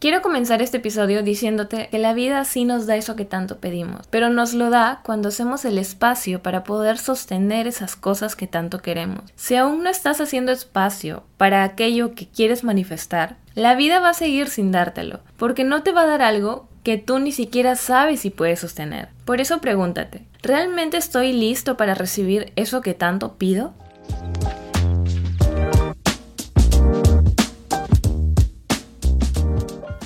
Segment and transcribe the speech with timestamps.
[0.00, 4.06] Quiero comenzar este episodio diciéndote que la vida sí nos da eso que tanto pedimos,
[4.08, 8.78] pero nos lo da cuando hacemos el espacio para poder sostener esas cosas que tanto
[8.80, 9.24] queremos.
[9.36, 14.14] Si aún no estás haciendo espacio para aquello que quieres manifestar, la vida va a
[14.14, 18.20] seguir sin dártelo, porque no te va a dar algo que tú ni siquiera sabes
[18.20, 19.10] si puedes sostener.
[19.26, 23.74] Por eso pregúntate, ¿realmente estoy listo para recibir eso que tanto pido?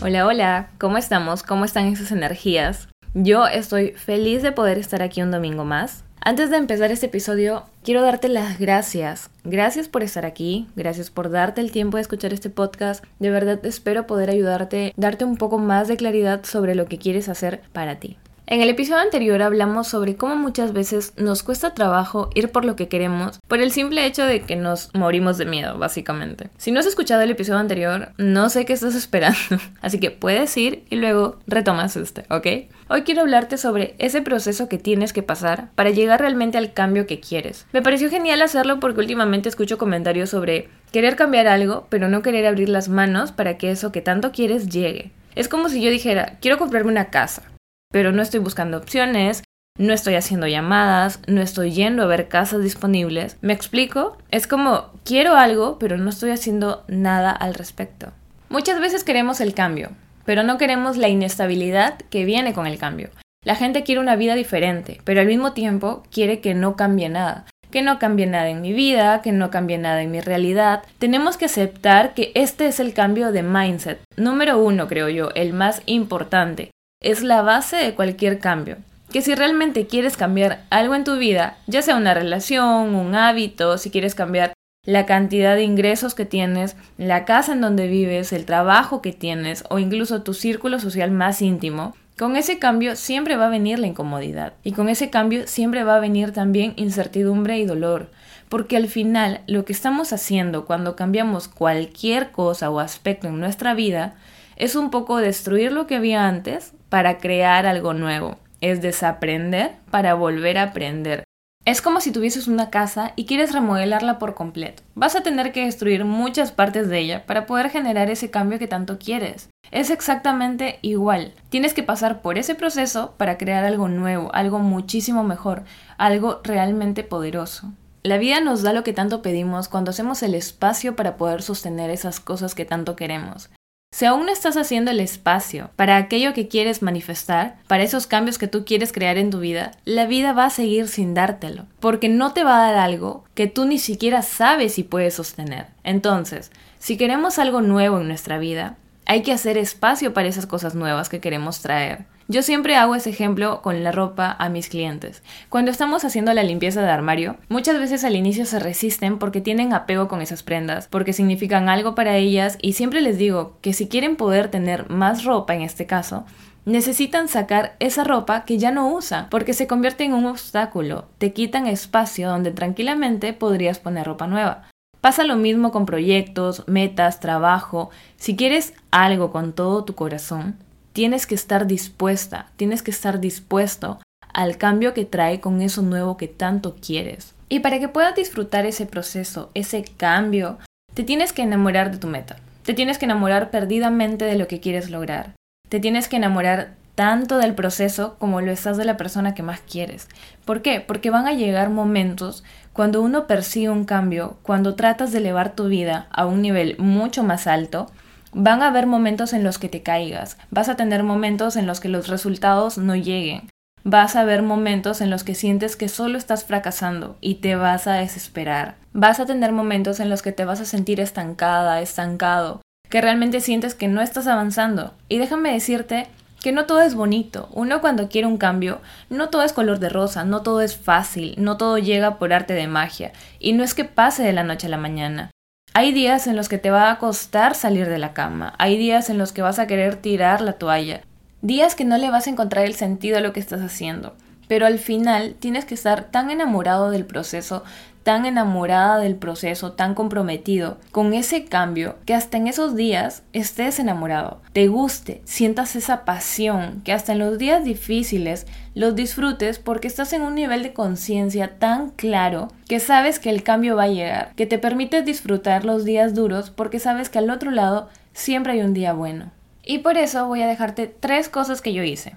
[0.07, 1.43] Hola, hola, ¿cómo estamos?
[1.43, 2.89] ¿Cómo están esas energías?
[3.15, 6.05] Yo estoy feliz de poder estar aquí un domingo más.
[6.21, 9.31] Antes de empezar este episodio, quiero darte las gracias.
[9.45, 13.03] Gracias por estar aquí, gracias por darte el tiempo de escuchar este podcast.
[13.19, 17.31] De verdad espero poder ayudarte, darte un poco más de claridad sobre lo que quieres
[17.31, 18.19] hacer para ti.
[18.47, 22.77] En el episodio anterior hablamos sobre cómo muchas veces nos cuesta trabajo ir por lo
[22.77, 26.51] que queremos por el simple hecho de que nos morimos de miedo, básicamente.
[26.59, 29.39] Si no has escuchado el episodio anterior, no sé qué estás esperando,
[29.81, 32.69] así que puedes ir y luego retomas este, ¿ok?
[32.91, 37.07] Hoy quiero hablarte sobre ese proceso que tienes que pasar para llegar realmente al cambio
[37.07, 37.67] que quieres.
[37.73, 42.47] Me pareció genial hacerlo porque últimamente escucho comentarios sobre querer cambiar algo, pero no querer
[42.47, 45.13] abrir las manos para que eso que tanto quieres llegue.
[45.35, 47.43] Es como si yo dijera, quiero comprarme una casa
[47.91, 49.43] pero no estoy buscando opciones,
[49.77, 53.37] no estoy haciendo llamadas, no estoy yendo a ver casas disponibles.
[53.41, 54.17] ¿Me explico?
[54.31, 58.13] Es como quiero algo, pero no estoy haciendo nada al respecto.
[58.49, 59.91] Muchas veces queremos el cambio,
[60.25, 63.11] pero no queremos la inestabilidad que viene con el cambio.
[63.43, 67.45] La gente quiere una vida diferente, pero al mismo tiempo quiere que no cambie nada
[67.75, 70.85] que no cambie nada en mi vida, que no cambie nada en mi realidad.
[71.01, 73.99] Tenemos que aceptar que este es el cambio de mindset.
[74.17, 76.71] Número uno, creo yo, el más importante
[77.05, 78.79] es la base de cualquier cambio.
[79.13, 83.79] Que si realmente quieres cambiar algo en tu vida, ya sea una relación, un hábito,
[83.79, 88.45] si quieres cambiar la cantidad de ingresos que tienes, la casa en donde vives, el
[88.45, 93.47] trabajo que tienes o incluso tu círculo social más íntimo, con ese cambio siempre va
[93.47, 97.65] a venir la incomodidad y con ese cambio siempre va a venir también incertidumbre y
[97.65, 98.11] dolor,
[98.49, 103.75] porque al final lo que estamos haciendo cuando cambiamos cualquier cosa o aspecto en nuestra
[103.75, 104.15] vida
[104.57, 108.39] es un poco destruir lo que había antes para crear algo nuevo.
[108.61, 111.25] Es desaprender para volver a aprender.
[111.65, 114.85] Es como si tuvieses una casa y quieres remodelarla por completo.
[114.95, 118.69] Vas a tener que destruir muchas partes de ella para poder generar ese cambio que
[118.69, 119.49] tanto quieres.
[119.73, 121.35] Es exactamente igual.
[121.49, 125.65] Tienes que pasar por ese proceso para crear algo nuevo, algo muchísimo mejor,
[125.99, 127.73] algo realmente poderoso.
[128.05, 131.91] La vida nos da lo que tanto pedimos cuando hacemos el espacio para poder sostener
[131.91, 133.51] esas cosas que tanto queremos.
[133.95, 138.39] Si aún no estás haciendo el espacio para aquello que quieres manifestar, para esos cambios
[138.39, 142.09] que tú quieres crear en tu vida, la vida va a seguir sin dártelo, porque
[142.09, 145.67] no te va a dar algo que tú ni siquiera sabes si puedes sostener.
[145.85, 146.51] Entonces,
[146.81, 151.09] si queremos algo nuevo en nuestra vida, hay que hacer espacio para esas cosas nuevas
[151.09, 152.07] que queremos traer.
[152.27, 155.23] Yo siempre hago ese ejemplo con la ropa a mis clientes.
[155.51, 159.75] Cuando estamos haciendo la limpieza de armario, muchas veces al inicio se resisten porque tienen
[159.75, 163.89] apego con esas prendas, porque significan algo para ellas y siempre les digo que si
[163.89, 166.25] quieren poder tener más ropa en este caso,
[166.65, 171.35] necesitan sacar esa ropa que ya no usa, porque se convierte en un obstáculo, te
[171.35, 174.71] quitan espacio donde tranquilamente podrías poner ropa nueva.
[175.05, 177.91] Pasa lo mismo con proyectos, metas, trabajo.
[178.17, 180.57] Si quieres algo con todo tu corazón,
[180.95, 184.01] tienes que estar dispuesta, tienes que estar dispuesto
[184.33, 187.35] al cambio que trae con eso nuevo que tanto quieres.
[187.51, 190.57] Y para que puedas disfrutar ese proceso, ese cambio,
[190.95, 192.37] te tienes que enamorar de tu meta.
[192.63, 195.35] Te tienes que enamorar perdidamente de lo que quieres lograr.
[195.69, 199.61] Te tienes que enamorar tanto del proceso como lo estás de la persona que más
[199.61, 200.09] quieres.
[200.45, 200.81] ¿Por qué?
[200.81, 202.45] Porque van a llegar momentos
[202.75, 207.23] cuando uno persigue un cambio, cuando tratas de elevar tu vida a un nivel mucho
[207.23, 207.91] más alto,
[208.37, 211.79] Van a haber momentos en los que te caigas, vas a tener momentos en los
[211.79, 213.49] que los resultados no lleguen,
[213.85, 217.87] vas a ver momentos en los que sientes que solo estás fracasando y te vas
[217.87, 222.61] a desesperar, vas a tener momentos en los que te vas a sentir estancada, estancado,
[222.91, 224.95] que realmente sientes que no estás avanzando.
[225.09, 226.09] Y déjame decirte
[226.45, 227.49] que no todo es bonito.
[227.53, 231.35] Uno cuando quiere un cambio, no todo es color de rosa, no todo es fácil,
[231.39, 233.13] no todo llega por arte de magia.
[233.39, 235.31] Y no es que pase de la noche a la mañana.
[235.73, 239.09] Hay días en los que te va a costar salir de la cama, hay días
[239.09, 241.01] en los que vas a querer tirar la toalla,
[241.41, 244.15] días que no le vas a encontrar el sentido a lo que estás haciendo,
[244.47, 247.65] pero al final tienes que estar tan enamorado del proceso,
[248.05, 253.81] tan enamorada del proceso, tan comprometido con ese cambio, que hasta en esos días estés
[253.81, 259.89] enamorado, te guste, sientas esa pasión, que hasta en los días difíciles los disfrutes porque
[259.89, 263.89] estás en un nivel de conciencia tan claro que sabes que el cambio va a
[263.89, 268.53] llegar, que te permite disfrutar los días duros porque sabes que al otro lado siempre
[268.53, 269.33] hay un día bueno.
[269.65, 272.17] Y por eso voy a dejarte tres cosas que yo hice.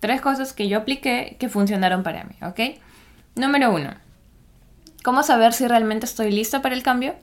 [0.00, 2.80] Tres cosas que yo apliqué que funcionaron para mí, ¿ok?
[3.36, 4.09] Número uno.
[5.02, 7.14] ¿Cómo saber si realmente estoy lista para el cambio?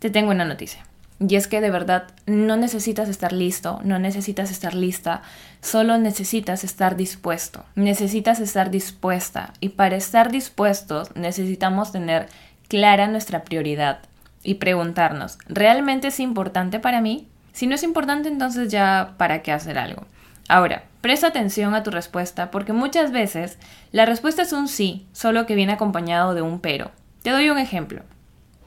[0.00, 0.84] Te tengo una noticia.
[1.18, 5.22] Y es que de verdad no necesitas estar listo, no necesitas estar lista,
[5.62, 9.54] solo necesitas estar dispuesto, necesitas estar dispuesta.
[9.60, 12.28] Y para estar dispuestos necesitamos tener
[12.68, 14.00] clara nuestra prioridad
[14.42, 17.26] y preguntarnos, ¿realmente es importante para mí?
[17.52, 20.04] Si no es importante, entonces ya, ¿para qué hacer algo?
[20.48, 23.58] Ahora, presta atención a tu respuesta porque muchas veces
[23.90, 26.90] la respuesta es un sí, solo que viene acompañado de un pero.
[27.26, 28.02] Te doy un ejemplo.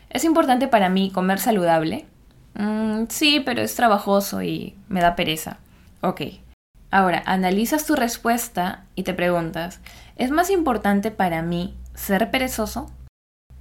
[0.10, 2.06] ¿Es importante para mí comer saludable?
[2.56, 5.60] Mm, sí, pero es trabajoso y me da pereza.
[6.02, 6.24] Ok.
[6.92, 9.80] Ahora, analizas tu respuesta y te preguntas,
[10.18, 12.92] ¿es más importante para mí ser perezoso?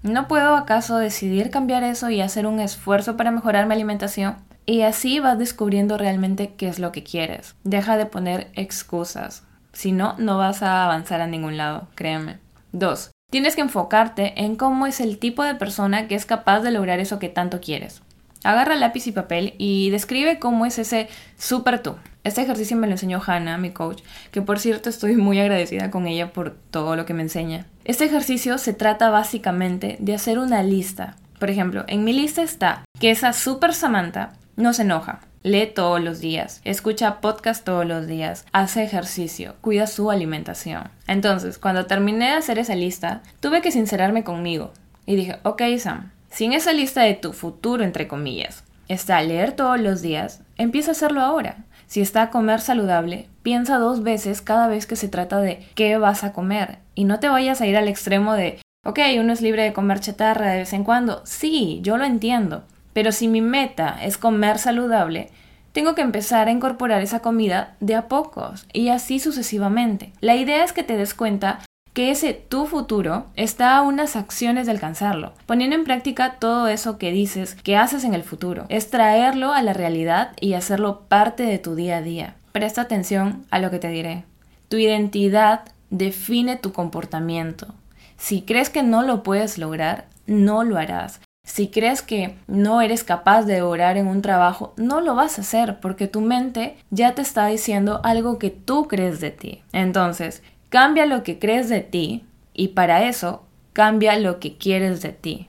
[0.02, 4.34] ¿No puedo acaso decidir cambiar eso y hacer un esfuerzo para mejorar mi alimentación?
[4.66, 7.54] Y así vas descubriendo realmente qué es lo que quieres.
[7.62, 9.44] Deja de poner excusas.
[9.72, 12.40] Si no, no vas a avanzar a ningún lado, créeme.
[12.72, 13.12] 2.
[13.30, 16.98] Tienes que enfocarte en cómo es el tipo de persona que es capaz de lograr
[16.98, 18.00] eso que tanto quieres.
[18.42, 21.96] Agarra lápiz y papel y describe cómo es ese super tú.
[22.24, 26.06] Este ejercicio me lo enseñó Hannah, mi coach, que por cierto estoy muy agradecida con
[26.06, 27.66] ella por todo lo que me enseña.
[27.84, 31.16] Este ejercicio se trata básicamente de hacer una lista.
[31.38, 36.00] Por ejemplo, en mi lista está que esa super Samantha no se enoja, lee todos
[36.02, 40.90] los días, escucha podcast todos los días, hace ejercicio, cuida su alimentación.
[41.06, 44.72] Entonces, cuando terminé de hacer esa lista, tuve que sincerarme conmigo
[45.06, 49.52] y dije, ok Sam, si en esa lista de tu futuro, entre comillas, está leer
[49.52, 51.64] todos los días, empieza a hacerlo ahora.
[51.86, 55.96] Si está a comer saludable, piensa dos veces cada vez que se trata de qué
[55.96, 59.40] vas a comer y no te vayas a ir al extremo de, ok, uno es
[59.40, 61.22] libre de comer chatarra de vez en cuando.
[61.24, 62.64] Sí, yo lo entiendo,
[62.98, 65.30] pero si mi meta es comer saludable,
[65.70, 70.10] tengo que empezar a incorporar esa comida de a pocos y así sucesivamente.
[70.20, 71.60] La idea es que te des cuenta
[71.92, 76.98] que ese tu futuro está a unas acciones de alcanzarlo, poniendo en práctica todo eso
[76.98, 78.66] que dices que haces en el futuro.
[78.68, 82.34] Es traerlo a la realidad y hacerlo parte de tu día a día.
[82.50, 84.24] Presta atención a lo que te diré.
[84.68, 85.60] Tu identidad
[85.90, 87.68] define tu comportamiento.
[88.16, 91.20] Si crees que no lo puedes lograr, no lo harás.
[91.48, 95.40] Si crees que no eres capaz de orar en un trabajo, no lo vas a
[95.40, 99.62] hacer porque tu mente ya te está diciendo algo que tú crees de ti.
[99.72, 105.08] Entonces, cambia lo que crees de ti y para eso cambia lo que quieres de
[105.08, 105.48] ti.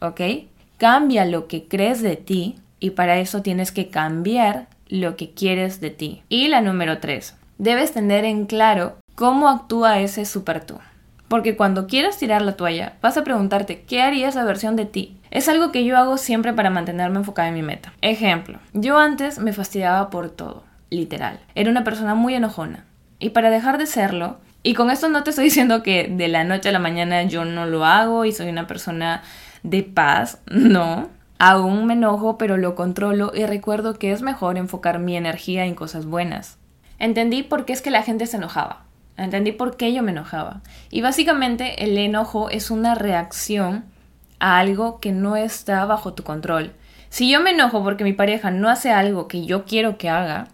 [0.00, 0.20] ¿Ok?
[0.78, 5.80] Cambia lo que crees de ti y para eso tienes que cambiar lo que quieres
[5.80, 6.22] de ti.
[6.28, 7.34] Y la número 3.
[7.58, 10.78] Debes tener en claro cómo actúa ese super tú.
[11.26, 15.16] Porque cuando quieras tirar la toalla, vas a preguntarte qué haría esa versión de ti.
[15.32, 17.94] Es algo que yo hago siempre para mantenerme enfocada en mi meta.
[18.02, 21.40] Ejemplo, yo antes me fastidiaba por todo, literal.
[21.54, 22.84] Era una persona muy enojona.
[23.18, 26.44] Y para dejar de serlo, y con esto no te estoy diciendo que de la
[26.44, 29.22] noche a la mañana yo no lo hago y soy una persona
[29.62, 31.08] de paz, no.
[31.38, 35.74] Aún me enojo, pero lo controlo y recuerdo que es mejor enfocar mi energía en
[35.74, 36.58] cosas buenas.
[36.98, 38.84] Entendí por qué es que la gente se enojaba.
[39.16, 40.60] Entendí por qué yo me enojaba.
[40.90, 43.86] Y básicamente el enojo es una reacción
[44.42, 46.72] a algo que no está bajo tu control.
[47.08, 50.48] Si yo me enojo porque mi pareja no hace algo que yo quiero que haga,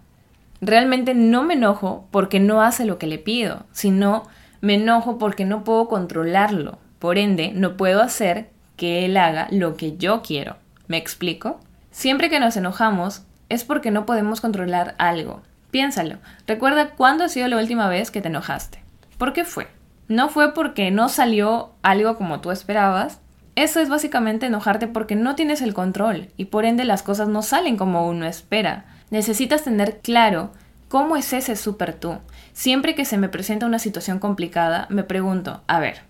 [0.61, 4.27] realmente no me enojo porque no hace lo que le pido, sino
[4.61, 6.77] me enojo porque no puedo controlarlo.
[6.99, 10.57] Por ende, no puedo hacer que él haga lo que yo quiero.
[10.87, 11.59] ¿Me explico?
[11.89, 15.41] Siempre que nos enojamos es porque no podemos controlar algo.
[15.71, 16.17] Piénsalo.
[16.45, 18.83] Recuerda cuándo ha sido la última vez que te enojaste.
[19.17, 19.67] ¿Por qué fue?
[20.07, 23.19] No fue porque no salió algo como tú esperabas.
[23.59, 27.41] Eso es básicamente enojarte porque no tienes el control y por ende las cosas no
[27.41, 28.85] salen como uno espera.
[29.09, 30.53] Necesitas tener claro
[30.87, 32.19] cómo es ese super tú.
[32.53, 36.03] Siempre que se me presenta una situación complicada, me pregunto, a ver,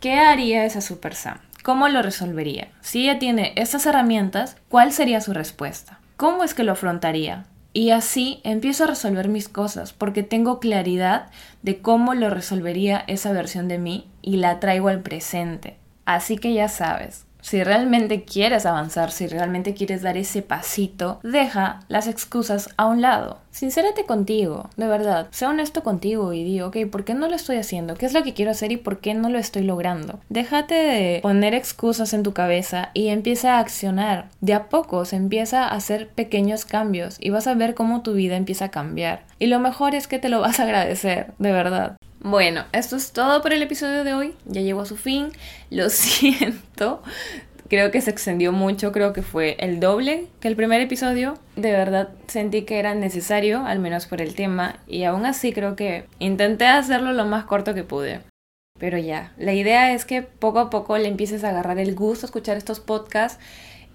[0.00, 1.36] ¿qué haría esa super Sam?
[1.62, 2.68] ¿Cómo lo resolvería?
[2.80, 6.00] Si ella tiene estas herramientas, ¿cuál sería su respuesta?
[6.16, 7.44] ¿Cómo es que lo afrontaría?
[7.74, 11.26] Y así empiezo a resolver mis cosas porque tengo claridad
[11.60, 15.76] de cómo lo resolvería esa versión de mí y la traigo al presente.
[16.08, 21.80] Así que ya sabes, si realmente quieres avanzar, si realmente quieres dar ese pasito, deja
[21.88, 23.40] las excusas a un lado.
[23.50, 25.28] Sincérate contigo, de verdad.
[25.32, 27.94] Sé honesto contigo y di, ok, ¿por qué no lo estoy haciendo?
[27.94, 30.18] ¿Qué es lo que quiero hacer y por qué no lo estoy logrando?
[30.30, 34.30] Déjate de poner excusas en tu cabeza y empieza a accionar.
[34.40, 38.14] De a poco se empieza a hacer pequeños cambios y vas a ver cómo tu
[38.14, 39.24] vida empieza a cambiar.
[39.38, 41.98] Y lo mejor es que te lo vas a agradecer, de verdad.
[42.20, 44.34] Bueno, esto es todo por el episodio de hoy.
[44.44, 45.30] Ya llegó a su fin.
[45.70, 47.02] Lo siento.
[47.68, 51.34] Creo que se extendió mucho, creo que fue el doble que el primer episodio.
[51.54, 55.76] De verdad sentí que era necesario, al menos por el tema, y aún así creo
[55.76, 58.22] que intenté hacerlo lo más corto que pude.
[58.78, 62.24] Pero ya, la idea es que poco a poco le empieces a agarrar el gusto
[62.24, 63.38] a escuchar estos podcasts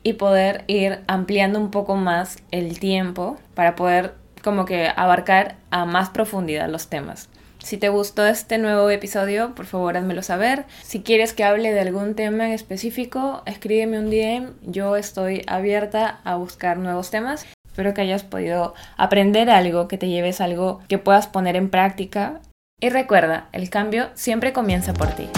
[0.04, 4.14] y poder ir ampliando un poco más el tiempo para poder
[4.44, 7.30] como que abarcar a más profundidad los temas.
[7.64, 10.66] Si te gustó este nuevo episodio, por favor házmelo saber.
[10.84, 14.54] Si quieres que hable de algún tema en específico, escríbeme un DM.
[14.70, 17.46] Yo estoy abierta a buscar nuevos temas.
[17.66, 22.42] Espero que hayas podido aprender algo, que te lleves algo que puedas poner en práctica.
[22.82, 25.30] Y recuerda, el cambio siempre comienza por ti.